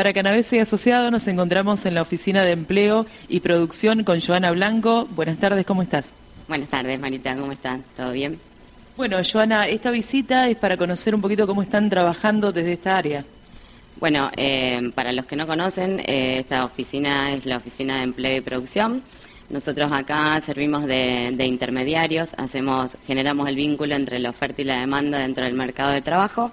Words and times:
Para 0.00 0.14
Canavese 0.14 0.56
y 0.56 0.60
Asociado 0.60 1.10
nos 1.10 1.28
encontramos 1.28 1.84
en 1.84 1.92
la 1.92 2.00
Oficina 2.00 2.42
de 2.42 2.52
Empleo 2.52 3.04
y 3.28 3.40
Producción 3.40 4.02
con 4.02 4.18
Joana 4.18 4.50
Blanco. 4.50 5.06
Buenas 5.10 5.36
tardes, 5.36 5.66
¿cómo 5.66 5.82
estás? 5.82 6.08
Buenas 6.48 6.70
tardes, 6.70 6.98
Marita, 6.98 7.36
¿cómo 7.36 7.52
están? 7.52 7.84
¿Todo 7.98 8.12
bien? 8.12 8.38
Bueno, 8.96 9.18
Joana, 9.30 9.68
esta 9.68 9.90
visita 9.90 10.48
es 10.48 10.56
para 10.56 10.78
conocer 10.78 11.14
un 11.14 11.20
poquito 11.20 11.46
cómo 11.46 11.60
están 11.60 11.90
trabajando 11.90 12.50
desde 12.50 12.72
esta 12.72 12.96
área. 12.96 13.26
Bueno, 13.96 14.30
eh, 14.38 14.90
para 14.94 15.12
los 15.12 15.26
que 15.26 15.36
no 15.36 15.46
conocen, 15.46 16.00
eh, 16.06 16.38
esta 16.38 16.64
oficina 16.64 17.34
es 17.34 17.44
la 17.44 17.58
Oficina 17.58 17.98
de 17.98 18.04
Empleo 18.04 18.38
y 18.38 18.40
Producción. 18.40 19.02
Nosotros 19.50 19.92
acá 19.92 20.40
servimos 20.40 20.86
de, 20.86 21.44
intermediarios, 21.46 22.30
hacemos, 22.38 22.96
generamos 23.06 23.50
el 23.50 23.56
vínculo 23.56 23.96
entre 23.96 24.18
la 24.18 24.30
oferta 24.30 24.62
y 24.62 24.64
la 24.64 24.80
demanda 24.80 25.18
dentro 25.18 25.44
del 25.44 25.52
mercado 25.52 25.90
de 25.90 26.00
trabajo. 26.00 26.52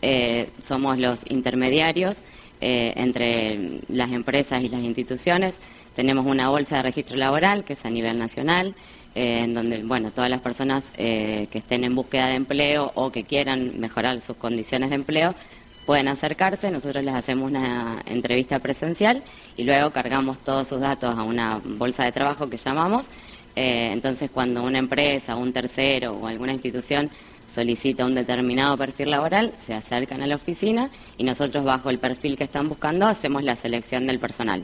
Eh, 0.00 0.48
somos 0.62 0.96
los 0.96 1.20
intermediarios 1.30 2.16
eh, 2.60 2.92
entre 2.96 3.80
las 3.88 4.12
empresas 4.12 4.62
y 4.62 4.68
las 4.68 4.82
instituciones. 4.82 5.54
Tenemos 5.94 6.26
una 6.26 6.48
bolsa 6.48 6.76
de 6.76 6.82
registro 6.82 7.16
laboral 7.16 7.64
que 7.64 7.74
es 7.74 7.84
a 7.84 7.90
nivel 7.90 8.18
nacional, 8.18 8.74
eh, 9.14 9.40
en 9.44 9.54
donde 9.54 9.82
bueno 9.82 10.10
todas 10.10 10.30
las 10.30 10.40
personas 10.40 10.84
que 10.96 11.48
estén 11.52 11.84
en 11.84 11.94
búsqueda 11.94 12.28
de 12.28 12.34
empleo 12.34 12.92
o 12.94 13.10
que 13.10 13.24
quieran 13.24 13.80
mejorar 13.80 14.20
sus 14.20 14.36
condiciones 14.36 14.90
de 14.90 14.96
empleo 14.96 15.34
pueden 15.86 16.08
acercarse, 16.08 16.70
nosotros 16.70 17.02
les 17.04 17.14
hacemos 17.14 17.48
una 17.48 18.02
entrevista 18.06 18.58
presencial 18.58 19.22
y 19.56 19.62
luego 19.62 19.90
cargamos 19.92 20.38
todos 20.40 20.66
sus 20.68 20.80
datos 20.80 21.16
a 21.16 21.22
una 21.22 21.60
bolsa 21.64 22.04
de 22.04 22.12
trabajo 22.12 22.50
que 22.50 22.56
llamamos. 22.56 23.06
Eh, 23.56 23.90
entonces, 23.92 24.30
cuando 24.30 24.62
una 24.62 24.78
empresa, 24.78 25.34
un 25.34 25.52
tercero 25.52 26.12
o 26.12 26.26
alguna 26.26 26.52
institución 26.52 27.10
solicita 27.46 28.04
un 28.04 28.14
determinado 28.14 28.76
perfil 28.76 29.10
laboral, 29.10 29.52
se 29.56 29.72
acercan 29.72 30.22
a 30.22 30.26
la 30.26 30.36
oficina 30.36 30.90
y 31.16 31.24
nosotros, 31.24 31.64
bajo 31.64 31.88
el 31.88 31.98
perfil 31.98 32.36
que 32.36 32.44
están 32.44 32.68
buscando, 32.68 33.06
hacemos 33.06 33.42
la 33.42 33.56
selección 33.56 34.06
del 34.06 34.18
personal. 34.18 34.62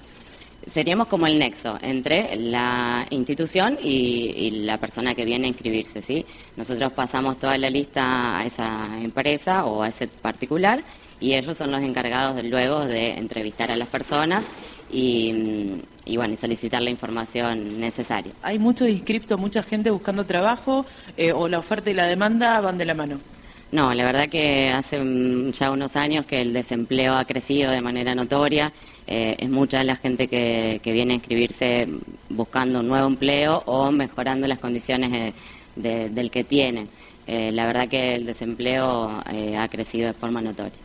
Seríamos 0.70 1.08
como 1.08 1.26
el 1.26 1.38
nexo 1.38 1.78
entre 1.82 2.36
la 2.36 3.06
institución 3.10 3.78
y, 3.82 4.32
y 4.36 4.50
la 4.64 4.78
persona 4.78 5.14
que 5.14 5.24
viene 5.24 5.46
a 5.46 5.48
inscribirse, 5.48 6.02
¿sí? 6.02 6.24
Nosotros 6.56 6.92
pasamos 6.92 7.38
toda 7.38 7.58
la 7.58 7.70
lista 7.70 8.38
a 8.38 8.46
esa 8.46 9.00
empresa 9.00 9.64
o 9.64 9.82
a 9.82 9.88
ese 9.88 10.06
particular 10.06 10.84
y 11.18 11.34
ellos 11.34 11.56
son 11.56 11.70
los 11.70 11.80
encargados 11.80 12.44
luego 12.44 12.84
de 12.84 13.12
entrevistar 13.12 13.70
a 13.72 13.76
las 13.76 13.88
personas 13.88 14.44
y, 14.92 16.16
bueno, 16.16 16.34
y 16.34 16.36
solicitar 16.36 16.82
la 16.82 16.90
información 16.90 17.80
necesaria. 17.80 18.32
¿Hay 18.42 18.58
muchos 18.58 18.88
inscriptos, 18.88 19.38
mucha 19.40 19.62
gente 19.62 19.90
buscando 19.90 20.26
trabajo 20.26 20.84
eh, 21.16 21.32
o 21.32 21.48
la 21.48 21.58
oferta 21.58 21.90
y 21.90 21.94
la 21.94 22.06
demanda 22.06 22.60
van 22.60 22.78
de 22.78 22.84
la 22.84 22.94
mano? 22.94 23.18
No, 23.72 23.94
la 23.94 24.04
verdad 24.04 24.28
que 24.28 24.68
hace 24.70 25.00
ya 25.52 25.70
unos 25.70 25.96
años 25.96 26.26
que 26.26 26.42
el 26.42 26.52
desempleo 26.52 27.14
ha 27.14 27.24
crecido 27.24 27.70
de 27.70 27.80
manera 27.80 28.14
notoria. 28.14 28.70
Eh, 29.06 29.36
es 29.38 29.48
mucha 29.48 29.82
la 29.82 29.96
gente 29.96 30.28
que, 30.28 30.80
viene 30.84 31.14
a 31.14 31.16
inscribirse 31.16 31.88
buscando 32.28 32.80
un 32.80 32.88
nuevo 32.88 33.06
empleo 33.06 33.62
o 33.64 33.90
mejorando 33.90 34.46
las 34.46 34.58
condiciones 34.58 35.32
del 35.74 36.30
que 36.30 36.44
tiene. 36.44 36.86
Eh, 37.26 37.50
la 37.52 37.64
verdad 37.64 37.88
que 37.88 38.16
el 38.16 38.26
desempleo 38.26 39.22
ha 39.58 39.68
crecido 39.68 40.08
de 40.08 40.12
forma 40.12 40.42
notoria. 40.42 40.78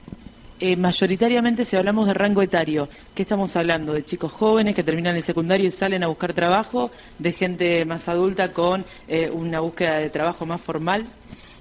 Eh, 0.59 0.75
mayoritariamente 0.75 1.65
si 1.65 1.75
hablamos 1.75 2.07
de 2.07 2.15
rango 2.15 2.41
etario, 2.41 2.89
¿qué 3.13 3.21
estamos 3.21 3.55
hablando? 3.55 3.93
¿De 3.93 4.03
chicos 4.03 4.31
jóvenes 4.31 4.73
que 4.73 4.83
terminan 4.83 5.15
el 5.15 5.21
secundario 5.21 5.67
y 5.67 5.71
salen 5.71 6.03
a 6.03 6.07
buscar 6.07 6.33
trabajo? 6.33 6.89
¿De 7.19 7.31
gente 7.31 7.85
más 7.85 8.07
adulta 8.07 8.51
con 8.51 8.83
eh, 9.07 9.29
una 9.31 9.59
búsqueda 9.59 9.99
de 9.99 10.09
trabajo 10.09 10.47
más 10.47 10.59
formal? 10.59 11.05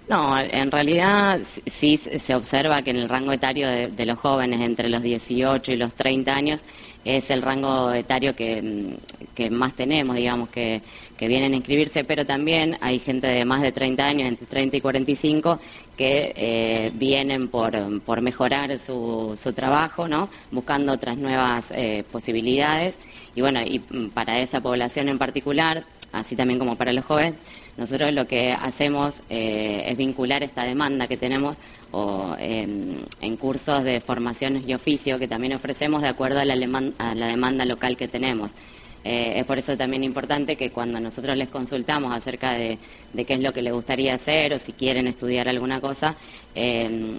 No, 0.08 0.38
en 0.38 0.70
realidad 0.70 1.41
sí 1.66 1.98
se 1.98 2.34
observa 2.34 2.80
que 2.83 2.91
en 2.91 2.97
el 2.97 3.08
rango 3.08 3.33
etario 3.33 3.69
de, 3.69 4.06
los 4.06 4.19
jóvenes 4.19 4.61
entre 4.61 4.88
los 4.88 5.03
18 5.03 5.72
y 5.72 5.77
los 5.77 5.92
30 5.94 6.34
años 6.34 6.60
es 7.05 7.31
el 7.31 7.42
rango 7.42 7.92
etario 7.92 8.34
que, 8.34 8.97
más 9.50 9.75
tenemos, 9.75 10.16
digamos, 10.16 10.48
que, 10.48 10.81
vienen 11.21 11.53
a 11.53 11.56
inscribirse, 11.56 12.04
pero 12.04 12.27
también 12.27 12.77
hay 12.81 12.99
gente 12.99 13.27
de 13.27 13.44
más 13.44 13.62
de 13.62 13.72
30 13.72 14.06
años, 14.06 14.28
entre 14.28 14.47
30 14.47 14.77
y 14.77 14.81
45, 14.81 15.60
que 15.97 16.32
eh, 16.37 16.93
vienen 16.94 17.49
por, 17.49 18.03
por 18.03 18.21
mejorar 18.21 18.78
su, 18.78 19.38
su 19.43 19.53
trabajo, 19.53 20.09
¿no? 20.09 20.28
Buscando 20.50 20.93
otras 20.93 21.16
nuevas 21.16 21.71
eh, 21.71 22.04
posibilidades. 22.12 22.97
Y 23.34 23.41
bueno, 23.41 23.60
y 23.62 23.78
para 24.12 24.41
esa 24.41 24.60
población 24.60 25.09
en 25.09 25.19
particular, 25.19 25.84
así 26.12 26.37
también 26.37 26.59
como 26.59 26.77
para 26.77 26.93
los 26.93 27.04
jóvenes, 27.04 27.34
nosotros 27.77 28.12
lo 28.12 28.27
que 28.27 28.53
hacemos 28.53 29.16
eh, 29.28 29.84
es 29.87 29.97
vincular 29.97 30.43
esta 30.43 30.65
demanda 30.65 31.06
que 31.06 31.16
tenemos 31.16 31.59
o, 31.93 32.34
em, 32.38 32.97
en 33.21 33.37
cursos 33.37 33.84
de 33.84 34.00
formaciones 34.00 34.65
y 34.66 34.75
oficio 34.75 35.19
que 35.19 35.28
también 35.28 35.53
ofrecemos 35.53 36.03
de 36.03 36.09
acuerdo 36.09 36.41
a 36.41 36.44
la, 36.44 36.54
a 36.98 37.15
la 37.15 37.27
demanda 37.27 37.65
local 37.65 37.97
que 37.97 38.09
tenemos. 38.09 38.50
Eh, 39.09 39.39
es 39.39 39.47
por 39.47 39.56
eso 39.56 39.77
también 39.77 40.03
importante 40.03 40.56
que 40.56 40.71
cuando 40.71 40.99
nosotros 40.99 41.37
les 41.37 41.49
consultamos 41.49 42.12
acerca 42.12 42.55
de, 42.55 42.77
qué 43.15 43.34
es 43.34 43.41
lo 43.41 43.53
que 43.53 43.62
les 43.62 43.72
gustaría 43.72 44.15
hacer 44.15 44.53
o 44.53 44.59
si 44.59 44.72
quieren 44.72 45.06
estudiar 45.06 45.49
alguna 45.49 45.81
cosa, 45.81 46.17
em, 46.56 47.16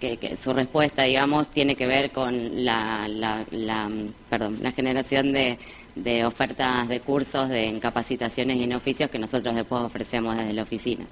que, 0.00 0.36
su 0.36 0.52
respuesta, 0.52 1.04
digamos, 1.04 1.46
tiene 1.52 1.76
que 1.76 1.86
ver 1.86 2.10
con 2.10 2.64
la, 2.64 3.06
la, 3.06 3.88
perdón, 4.28 4.58
la 4.60 4.72
generación 4.72 5.32
de, 5.32 5.58
de 5.94 6.24
ofertas 6.24 6.88
de 6.88 6.98
cursos, 6.98 7.48
de 7.48 7.78
capacitaciones 7.80 8.56
y 8.56 8.64
en 8.64 8.72
oficios 8.72 9.08
que 9.08 9.20
nosotros 9.20 9.54
después 9.54 9.82
ofrecemos 9.82 10.36
desde 10.36 10.52
la 10.54 10.62
oficina. 10.64 11.04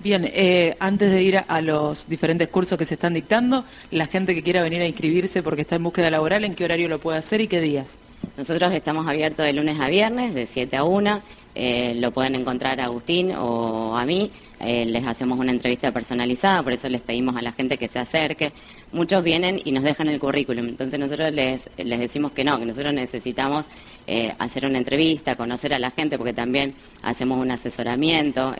Bien, 0.00 0.28
eh, 0.32 0.76
antes 0.80 1.12
de 1.12 1.22
ir 1.22 1.44
a 1.46 1.60
los 1.60 2.08
diferentes 2.08 2.48
cursos 2.48 2.76
que 2.76 2.86
se 2.86 2.94
están 2.94 3.14
dictando, 3.14 3.64
la 3.92 4.06
gente 4.06 4.34
que 4.34 4.42
quiera 4.42 4.64
venir 4.64 4.82
a 4.82 4.86
inscribirse 4.86 5.44
porque 5.44 5.62
está 5.62 5.76
en 5.76 5.84
búsqueda 5.84 6.10
laboral, 6.10 6.44
¿en 6.44 6.56
qué 6.56 6.64
horario 6.64 6.88
lo 6.88 6.98
puede 6.98 7.18
hacer 7.18 7.40
y 7.40 7.46
qué 7.46 7.60
días? 7.60 7.94
Nosotros 8.36 8.72
estamos 8.72 9.06
abiertos 9.06 9.44
de 9.44 9.52
lunes 9.52 9.78
a 9.80 9.88
viernes, 9.88 10.34
de 10.34 10.46
7 10.46 10.76
a 10.76 10.84
1. 10.84 11.22
Eh, 11.54 11.94
lo 11.96 12.12
pueden 12.12 12.36
encontrar 12.36 12.80
a 12.80 12.84
Agustín 12.84 13.32
o 13.36 13.96
a 13.96 14.04
mí. 14.06 14.30
Eh, 14.60 14.84
les 14.84 15.06
hacemos 15.06 15.38
una 15.38 15.52
entrevista 15.52 15.90
personalizada, 15.90 16.62
por 16.62 16.74
eso 16.74 16.86
les 16.90 17.00
pedimos 17.00 17.34
a 17.34 17.42
la 17.42 17.52
gente 17.52 17.78
que 17.78 17.88
se 17.88 17.98
acerque. 17.98 18.52
Muchos 18.92 19.24
vienen 19.24 19.60
y 19.64 19.72
nos 19.72 19.82
dejan 19.82 20.08
el 20.08 20.20
currículum, 20.20 20.68
entonces 20.68 20.98
nosotros 20.98 21.32
les, 21.32 21.70
les 21.78 21.98
decimos 21.98 22.32
que 22.32 22.44
no, 22.44 22.58
que 22.58 22.66
nosotros 22.66 22.92
necesitamos 22.92 23.66
eh, 24.06 24.34
hacer 24.38 24.66
una 24.66 24.76
entrevista, 24.76 25.36
conocer 25.36 25.72
a 25.72 25.78
la 25.78 25.90
gente, 25.90 26.18
porque 26.18 26.34
también 26.34 26.74
hacemos 27.02 27.38
un 27.38 27.52
asesoramiento, 27.52 28.54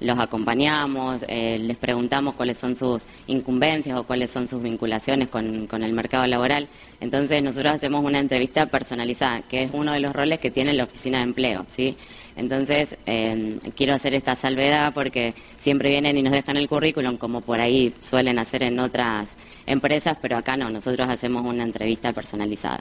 los 0.00 0.18
acompañamos, 0.18 1.20
les 1.28 1.76
preguntamos 1.76 2.34
cuáles 2.34 2.58
son 2.58 2.74
sus 2.74 3.02
incumbencias 3.26 3.98
o 3.98 4.04
cuáles 4.04 4.30
son 4.30 4.48
sus 4.48 4.62
vinculaciones 4.62 5.28
con, 5.28 5.66
con 5.66 5.82
el 5.82 5.92
mercado 5.92 6.26
laboral. 6.26 6.66
Entonces 7.00 7.42
nosotros 7.42 7.74
hacemos 7.74 8.02
una 8.02 8.18
entrevista 8.18 8.66
personalizada, 8.66 9.42
que 9.42 9.64
es 9.64 9.70
uno 9.74 9.92
de 9.92 10.00
los 10.00 10.14
roles 10.14 10.40
que 10.40 10.50
tiene 10.50 10.72
la 10.72 10.84
oficina 10.84 11.18
de 11.18 11.24
empleo, 11.24 11.66
¿sí? 11.68 11.93
Entonces, 12.36 12.96
em, 13.06 13.58
quiero 13.76 13.94
hacer 13.94 14.14
esta 14.14 14.36
salvedad 14.36 14.92
porque 14.92 15.34
siempre 15.58 15.90
vienen 15.90 16.16
y 16.16 16.22
nos 16.22 16.32
dejan 16.32 16.56
el 16.56 16.68
currículum, 16.68 17.16
como 17.16 17.40
por 17.40 17.60
ahí 17.60 17.94
suelen 17.98 18.38
hacer 18.38 18.62
en 18.62 18.78
otras 18.78 19.30
empresas, 19.66 20.16
pero 20.20 20.36
acá 20.36 20.56
no, 20.56 20.70
nosotros 20.70 21.08
hacemos 21.08 21.44
una 21.44 21.62
entrevista 21.62 22.12
personalizada. 22.12 22.80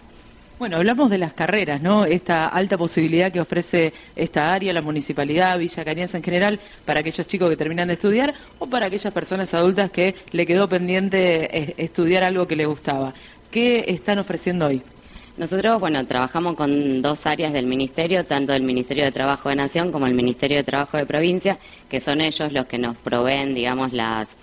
Bueno, 0.59 0.77
hablamos 0.77 1.09
de 1.09 1.17
las 1.17 1.33
carreras, 1.33 1.81
¿no? 1.81 2.05
Esta 2.05 2.47
alta 2.47 2.77
posibilidad 2.77 3.31
que 3.31 3.41
ofrece 3.41 3.91
esta 4.15 4.53
área, 4.53 4.71
la 4.71 4.81
municipalidad, 4.81 5.57
Villa 5.57 5.83
Cañas 5.83 6.13
en 6.13 6.23
general, 6.23 6.59
para 6.85 6.99
aquellos 6.99 7.27
chicos 7.27 7.49
que 7.49 7.57
terminan 7.57 7.87
de 7.87 7.95
estudiar 7.95 8.33
o 8.59 8.67
para 8.67 8.85
aquellas 8.85 9.11
personas 9.11 9.53
adultas 9.53 9.91
que 9.91 10.15
le 10.31 10.45
quedó 10.45 10.69
pendiente 10.69 11.57
eh, 11.57 11.73
estudiar 11.77 12.23
algo 12.23 12.47
que 12.47 12.55
le 12.55 12.65
gustaba. 12.65 13.13
¿Qué 13.51 13.85
están 13.87 14.19
ofreciendo 14.19 14.67
hoy? 14.67 14.81
Nosotros, 15.35 15.79
bueno, 15.79 16.05
trabajamos 16.05 16.53
con 16.53 17.01
dos 17.01 17.25
áreas 17.25 17.53
del 17.53 17.65
Ministerio, 17.65 18.23
tanto 18.23 18.53
el 18.53 18.61
Ministerio 18.61 19.03
de 19.03 19.11
Trabajo 19.11 19.49
de 19.49 19.55
Nación 19.55 19.91
como 19.91 20.05
el 20.05 20.13
Ministerio 20.13 20.57
de 20.57 20.63
Trabajo 20.63 20.97
de 20.97 21.07
Provincia, 21.07 21.57
que 21.89 21.99
son 21.99 22.21
ellos 22.21 22.53
los 22.53 22.67
que 22.67 22.77
nos 22.77 22.95
proveen, 22.97 23.55
digamos, 23.55 23.93
las, 23.93 24.35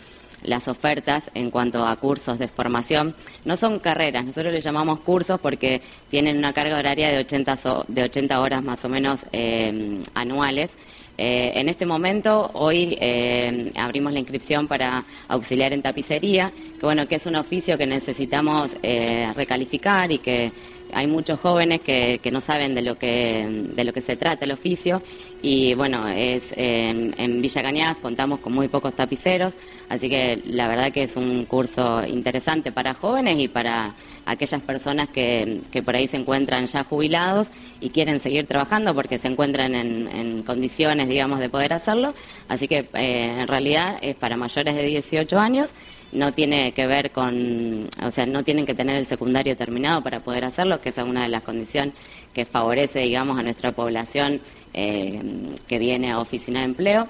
las 0.43 0.66
ofertas 0.66 1.31
en 1.34 1.53
cuanto 1.53 1.87
a 1.87 1.95
cursos 1.95 2.41
de 2.41 2.48
formación. 2.48 3.15
No 3.45 3.57
son 3.57 3.78
carreras, 3.78 4.25
nosotros 4.25 4.53
les 4.53 4.65
llamamos 4.65 4.98
cursos 4.98 5.39
porque 5.39 5.81
tienen 6.09 6.39
una 6.39 6.53
carga 6.53 6.77
horaria 6.77 7.09
de 7.10 7.19
80, 7.19 7.59
de 7.86 8.03
80 8.03 8.41
horas 8.41 8.65
más 8.65 8.84
o 8.84 8.89
menos 8.89 9.21
eh, 9.31 10.01
anuales. 10.15 10.71
Eh, 11.19 11.53
en 11.54 11.69
este 11.69 11.84
momento, 11.84 12.51
hoy 12.54 12.97
eh, 12.98 13.71
abrimos 13.77 14.13
la 14.13 14.21
inscripción 14.21 14.66
para 14.66 15.04
auxiliar 15.28 15.72
en 15.72 15.83
tapicería, 15.83 16.51
que 16.51 16.86
bueno, 16.86 17.07
que 17.07 17.16
es 17.16 17.27
un 17.27 17.36
oficio 17.36 17.77
que 17.78 17.86
necesitamos 17.86 18.72
recalificar 19.36 20.10
y 20.10 20.19
que 20.19 20.51
hay 20.95 21.07
muchos 21.07 21.41
jóvenes 21.41 21.81
que, 21.81 22.21
que, 22.22 22.31
no 22.31 22.41
saben 22.41 22.75
de 22.75 22.83
lo 22.83 22.97
que, 22.97 23.47
de 23.75 23.84
lo 23.84 23.92
que 23.92 24.01
se 24.01 24.16
trata 24.16 24.45
el 24.45 24.53
oficio 24.53 25.03
y 25.42 25.75
bueno, 25.75 26.07
es 26.09 26.53
en, 26.57 27.41
Villa 27.41 27.63
Cañas 27.63 27.97
contamos 27.97 28.41
con 28.41 28.53
muy 28.53 28.69
pocos 28.69 28.95
tapiceros, 28.95 29.54
así 29.89 30.09
que 30.09 30.42
la 30.47 30.69
verdad 30.69 30.92
que 30.92 31.04
es 31.04 31.16
un 31.16 31.45
curso 31.47 32.07
interesante 32.07 32.72
para 32.72 32.95
jóvenes 32.95 33.39
y 33.39 33.48
para 33.48 33.95
aquellas 34.27 34.60
personas 34.63 35.09
que, 35.09 35.60
que 35.71 35.83
por 35.83 35.97
ahí 35.97 36.09
se 36.09 36.19
encuentran 36.19 36.66
ya 36.66 36.84
jubilados 36.84 37.48
y 37.81 37.91
quieren 37.91 38.21
seguir 38.21 38.47
trabajando 38.47 38.95
porque 38.95 39.19
se 39.19 39.28
encuentran 39.28 39.75
en, 39.75 40.43
condiciones, 40.43 41.09
digamos, 41.09 41.41
de 41.41 41.48
poder 41.48 41.72
hacerlo. 41.72 42.15
Así 42.48 42.69
que 42.69 42.89
eh, 42.95 43.41
en 43.41 43.48
realidad 43.48 43.98
es 44.03 44.16
para 44.16 44.36
mayores 44.36 44.75
de 44.75 44.83
18 44.83 45.39
años 45.39 45.71
no 46.12 46.33
tiene 46.33 46.72
que 46.72 46.86
ver 46.86 47.10
con, 47.10 47.89
o 48.03 48.10
sea, 48.10 48.27
no 48.27 48.42
tienen 48.42 48.66
que 48.66 48.74
tener 48.74 48.97
el 48.97 49.07
secundario 49.07 49.57
terminado 49.57 50.03
para 50.03 50.21
poder 50.21 50.45
hacerlo, 50.45 50.80
que 50.80 50.89
esa 50.89 51.03
es 51.03 51.09
una 51.09 51.22
de 51.22 51.28
las 51.28 51.42
condiciones 51.42 51.95
que 52.34 52.45
favorece, 52.45 53.01
digamos, 53.01 53.39
a 53.39 53.42
nuestra 53.42 53.72
población 53.72 54.41
eh, 54.74 55.21
que 55.66 55.78
viene 55.78 56.10
a 56.10 56.18
oficina 56.21 56.60
de 56.60 56.66
empleo. 56.66 57.09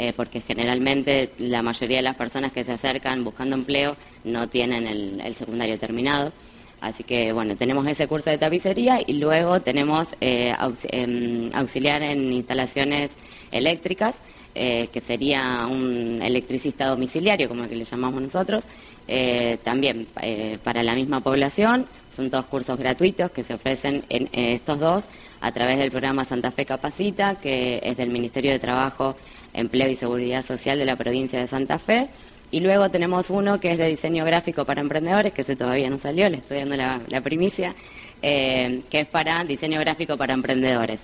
Eh, 0.00 0.12
porque 0.14 0.40
generalmente 0.40 1.30
la 1.38 1.60
mayoría 1.60 1.96
de 1.96 2.04
las 2.04 2.14
personas 2.14 2.52
que 2.52 2.62
se 2.62 2.70
acercan 2.70 3.24
buscando 3.24 3.56
empleo 3.56 3.96
no 4.22 4.48
tienen 4.48 4.86
el, 4.86 5.34
secundario 5.34 5.76
terminado. 5.76 6.32
Así 6.80 7.02
que 7.02 7.32
bueno, 7.32 7.56
tenemos 7.56 7.84
ese 7.88 8.06
curso 8.06 8.30
de 8.30 8.38
tapicería 8.38 9.00
y 9.04 9.14
luego 9.14 9.60
tenemos 9.60 10.10
eh, 10.20 10.54
em, 10.92 11.50
auxiliar 11.52 12.00
en 12.02 12.32
instalaciones 12.32 13.10
eléctricas 13.50 14.14
eh, 14.60 14.88
que 14.92 15.00
sería 15.00 15.68
un 15.70 16.20
electricista 16.20 16.86
domiciliario, 16.86 17.48
como 17.48 17.68
que 17.68 17.76
le 17.76 17.84
llamamos 17.84 18.20
nosotros, 18.20 18.64
eh, 19.06 19.56
también 19.62 20.08
eh, 20.20 20.58
para 20.64 20.82
la 20.82 20.96
misma 20.96 21.20
población. 21.20 21.86
Son 22.10 22.28
dos 22.28 22.44
cursos 22.46 22.76
gratuitos 22.76 23.30
que 23.30 23.44
se 23.44 23.54
ofrecen 23.54 24.02
en, 24.08 24.28
estos 24.32 24.80
dos 24.80 25.04
a 25.40 25.52
través 25.52 25.78
del 25.78 25.92
programa 25.92 26.24
Santa 26.24 26.50
Fe 26.50 26.66
Capacita, 26.66 27.36
que 27.36 27.80
es 27.84 27.96
del 27.96 28.10
Ministerio 28.10 28.50
de 28.50 28.58
Trabajo, 28.58 29.14
Empleo 29.54 29.88
y 29.88 29.94
Seguridad 29.94 30.44
Social 30.44 30.76
de 30.76 30.86
la 30.86 30.96
provincia 30.96 31.38
de 31.38 31.46
Santa 31.46 31.78
Fe. 31.78 32.08
Y 32.50 32.58
luego 32.58 32.90
tenemos 32.90 33.30
uno 33.30 33.60
que 33.60 33.70
es 33.70 33.78
de 33.78 33.86
diseño 33.86 34.24
gráfico 34.24 34.64
para 34.64 34.80
emprendedores, 34.80 35.32
que 35.32 35.42
ese 35.42 35.54
todavía 35.54 35.88
no 35.88 35.98
salió, 35.98 36.28
le 36.28 36.38
estoy 36.38 36.58
dando 36.58 36.76
la 36.76 37.20
primicia, 37.20 37.76
que 38.20 38.82
es 38.90 39.06
para 39.06 39.44
diseño 39.44 39.80
gráfico 39.80 40.16
para 40.16 40.34
emprendedores. 40.34 41.00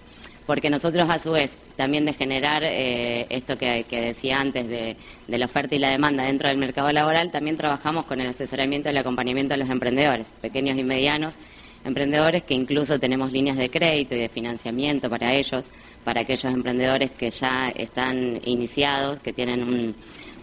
Porque 0.47 0.69
nosotros 0.69 1.09
a 1.09 1.19
su 1.19 1.33
vez 1.33 1.53
también 1.77 2.05
de 2.05 2.13
generar 2.13 2.63
eh, 2.65 3.27
esto 3.31 3.57
que, 3.57 3.85
decía 3.91 4.41
antes 4.41 4.69
de, 4.69 4.97
la 5.27 5.47
oferta 5.47 5.75
y 5.75 5.79
la 5.79 5.89
demanda 5.89 6.25
dentro 6.25 6.49
del 6.49 6.59
mercado 6.59 6.93
laboral, 6.93 7.31
también 7.31 7.57
trabajamos 7.57 8.05
con 8.05 8.21
el 8.21 8.29
asesoramiento 8.29 8.89
y 8.89 8.91
el 8.91 8.99
acompañamiento 8.99 9.55
de 9.55 9.59
los 9.59 9.71
emprendedores, 9.71 10.27
pequeños 10.41 10.77
y 10.77 10.85
medianos 10.85 11.35
emprendedores 11.85 12.43
que 12.45 12.55
incluso 12.55 12.99
tenemos 12.99 13.31
líneas 13.31 13.59
de 13.59 13.69
crédito 13.69 14.15
y 14.15 14.19
de 14.19 14.31
financiamiento 14.31 15.11
para 15.11 15.35
ellos, 15.35 15.67
para 16.03 16.23
aquellos 16.23 16.53
emprendedores 16.53 17.11
que 17.11 17.31
ya 17.31 17.69
están 17.69 18.41
iniciados, 18.47 19.21
que 19.21 19.35
tienen 19.35 19.95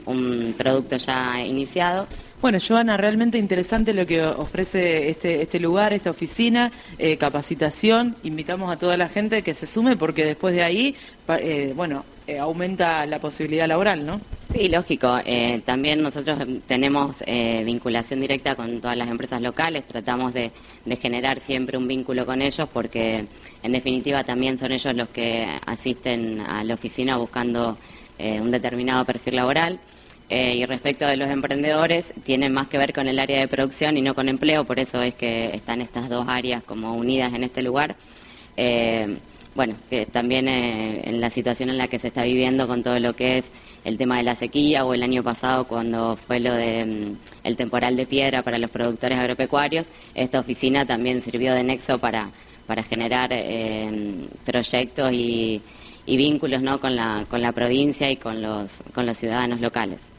un 0.06 0.56
producto 0.56 0.98
ya 0.98 1.44
iniciado 1.44 2.08
bueno, 2.42 2.58
Joana, 2.60 2.98
realmente 2.98 3.38
interesante 3.38 3.94
lo 3.94 4.08
que 4.08 4.24
ofrece 4.24 5.12
este, 5.12 5.44
este 5.44 5.60
lugar, 5.60 5.94
esta 5.94 6.10
oficina, 6.10 6.72
eh, 6.98 7.16
capacitación. 7.18 8.16
Invitamos 8.24 8.72
a 8.72 8.78
toda 8.78 8.98
la 8.98 9.08
gente 9.10 9.44
que 9.44 9.54
se 9.54 9.68
sume 9.68 9.96
porque 9.96 10.26
después 10.26 10.56
de 10.56 10.64
ahí, 10.64 10.96
eh, 11.28 11.72
bueno, 11.76 12.04
eh, 12.26 12.40
aumenta 12.40 13.06
la 13.06 13.20
posibilidad 13.20 13.68
laboral, 13.68 14.08
¿no? 14.08 14.20
Sí, 14.52 14.70
lógico. 14.70 15.20
también 15.64 16.02
nosotros 16.02 16.40
tenemos 16.68 17.24
vinculación 17.64 18.20
directa 18.20 18.56
con 18.56 18.82
todas 18.82 18.98
las 18.98 19.08
empresas 19.08 19.42
locales, 19.42 19.86
tratamos 19.86 20.34
de, 20.34 20.52
de 20.84 20.96
generar 20.98 21.40
siempre 21.40 21.78
un 21.78 21.88
vínculo 21.88 22.26
con 22.26 22.42
ellos 22.42 22.68
porque 22.74 23.28
en 23.64 23.72
definitiva 23.72 24.26
también 24.26 24.58
son 24.58 24.74
ellos 24.74 24.94
los 24.94 25.08
que 25.08 25.48
asisten 25.66 26.42
a 26.42 26.66
la 26.66 26.74
oficina 26.74 27.16
buscando 27.16 27.78
un 28.20 28.52
determinado 28.52 29.06
perfil 29.06 29.38
laboral. 29.38 29.80
Eh, 30.34 30.56
y 30.56 30.66
respecto 30.66 31.06
de 31.06 31.18
los 31.18 31.30
emprendedores, 31.30 32.14
tienen 32.24 32.54
más 32.54 32.68
que 32.68 32.78
ver 32.78 32.94
con 32.94 33.06
el 33.10 33.20
área 33.20 33.42
de 33.42 33.50
producción 33.50 33.98
y 33.98 34.02
no 34.02 34.16
con 34.16 34.30
empleo, 34.30 34.64
por 34.64 34.80
eso 34.80 35.02
es 35.02 35.14
que 35.14 35.54
están 35.54 35.82
estas 35.82 36.08
dos 36.08 36.26
áreas 36.30 36.64
como 36.64 36.96
unidas 36.96 37.34
en 37.34 37.44
este 37.44 37.62
lugar. 37.62 37.98
Eh, 38.56 39.18
bueno, 39.56 39.76
que 39.90 40.06
también 40.06 40.48
eh, 40.48 41.02
en 41.04 41.20
la 41.20 41.30
situación 41.30 41.70
en 41.70 41.78
la 41.78 41.90
que 41.90 42.00
se 42.00 42.08
está 42.08 42.24
viviendo 42.24 42.66
con 42.66 42.82
todo 42.82 42.98
lo 43.02 43.14
que 43.14 43.40
es 43.40 43.50
el 43.84 43.98
tema 43.98 44.16
de 44.16 44.24
la 44.24 44.36
sequía 44.36 44.86
o 44.86 44.94
el 44.94 45.04
año 45.04 45.22
pasado 45.22 45.66
cuando 45.66 46.16
fue 46.16 46.40
lo 46.40 46.54
de 46.54 46.86
mm, 46.86 47.18
el 47.44 47.58
temporal 47.58 47.98
de 47.98 48.06
piedra 48.06 48.42
para 48.42 48.58
los 48.58 48.70
productores 48.70 49.20
agropecuarios, 49.20 49.86
esta 50.16 50.40
oficina 50.40 50.86
también 50.86 51.22
sirvió 51.22 51.54
de 51.54 51.66
nexo 51.66 52.00
para, 52.00 52.30
para 52.68 52.84
generar 52.84 53.32
proyectos 54.46 55.12
y, 55.12 55.62
y 56.06 56.16
vínculos 56.16 56.62
¿no? 56.62 56.80
con, 56.80 56.96
la, 56.96 57.26
con 57.30 57.42
la 57.42 57.52
provincia 57.52 58.10
y 58.10 58.16
con 58.16 58.42
los, 58.42 58.72
con 58.94 59.06
los 59.06 59.18
ciudadanos 59.18 59.60
locales. 59.60 60.11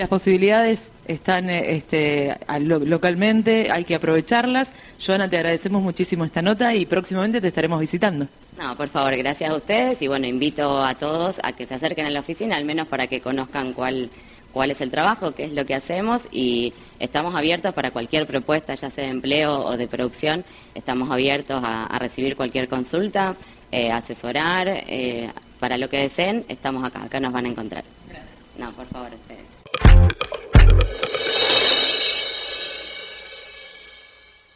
Las 0.00 0.08
posibilidades 0.08 0.90
están 1.06 1.50
eh, 1.50 1.74
este, 1.76 2.34
localmente, 2.58 3.70
hay 3.70 3.84
que 3.84 3.94
aprovecharlas. 3.94 4.72
Joana, 4.98 5.28
te 5.28 5.36
agradecemos 5.36 5.82
muchísimo 5.82 6.24
esta 6.24 6.40
nota 6.40 6.74
y 6.74 6.86
próximamente 6.86 7.38
te 7.38 7.48
estaremos 7.48 7.78
visitando. 7.78 8.26
No, 8.58 8.74
por 8.78 8.88
favor, 8.88 9.14
gracias 9.14 9.50
a 9.50 9.54
ustedes 9.54 10.00
y 10.00 10.08
bueno, 10.08 10.26
invito 10.26 10.82
a 10.82 10.94
todos 10.94 11.38
a 11.42 11.52
que 11.52 11.66
se 11.66 11.74
acerquen 11.74 12.06
a 12.06 12.10
la 12.10 12.20
oficina, 12.20 12.56
al 12.56 12.64
menos 12.64 12.88
para 12.88 13.08
que 13.08 13.20
conozcan 13.20 13.74
cuál, 13.74 14.08
cuál 14.54 14.70
es 14.70 14.80
el 14.80 14.90
trabajo, 14.90 15.32
qué 15.32 15.44
es 15.44 15.52
lo 15.52 15.66
que 15.66 15.74
hacemos 15.74 16.22
y 16.32 16.72
estamos 16.98 17.34
abiertos 17.34 17.74
para 17.74 17.90
cualquier 17.90 18.26
propuesta, 18.26 18.74
ya 18.76 18.88
sea 18.88 19.04
de 19.04 19.10
empleo 19.10 19.66
o 19.66 19.76
de 19.76 19.86
producción, 19.86 20.46
estamos 20.74 21.10
abiertos 21.10 21.62
a, 21.62 21.98
recibir 21.98 22.36
cualquier 22.36 22.70
consulta, 22.70 23.36
eh, 23.70 23.92
asesorar, 23.92 24.66
eh, 24.66 25.28
para 25.58 25.76
lo 25.76 25.90
que 25.90 25.98
deseen, 25.98 26.46
estamos 26.48 26.84
acá, 26.84 27.04
acá 27.04 27.20
nos 27.20 27.34
van 27.34 27.44
a 27.44 27.48
encontrar. 27.50 27.84
Gracias. 28.08 28.30
No, 28.56 28.72
por 28.72 28.86
favor, 28.86 29.10
ustedes. 29.12 29.59
Thank 30.00 30.32
you. 30.32 30.39